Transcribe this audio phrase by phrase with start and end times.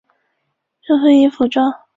[0.03, 0.05] 陵墓
[1.05, 1.83] 位于庆州市拜洞。